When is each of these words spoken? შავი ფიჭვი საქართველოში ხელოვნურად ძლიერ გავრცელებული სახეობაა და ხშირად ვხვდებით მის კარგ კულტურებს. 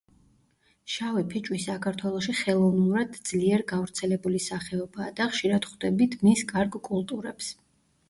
შავი 0.93 1.21
ფიჭვი 1.33 1.59
საქართველოში 1.65 2.35
ხელოვნურად 2.39 3.21
ძლიერ 3.33 3.67
გავრცელებული 3.75 4.43
სახეობაა 4.49 5.15
და 5.23 5.31
ხშირად 5.37 5.71
ვხვდებით 5.73 6.21
მის 6.29 6.47
კარგ 6.57 6.83
კულტურებს. 6.93 7.57